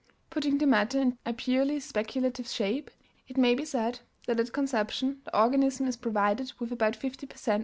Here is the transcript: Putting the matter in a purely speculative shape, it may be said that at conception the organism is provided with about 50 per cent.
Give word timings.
Putting 0.31 0.57
the 0.57 0.65
matter 0.65 0.99
in 0.99 1.19
a 1.27 1.31
purely 1.33 1.79
speculative 1.79 2.47
shape, 2.47 2.89
it 3.27 3.37
may 3.37 3.53
be 3.53 3.65
said 3.65 3.99
that 4.25 4.39
at 4.39 4.51
conception 4.51 5.21
the 5.25 5.39
organism 5.39 5.85
is 5.85 5.95
provided 5.97 6.51
with 6.57 6.71
about 6.71 6.95
50 6.95 7.27
per 7.27 7.37
cent. 7.37 7.59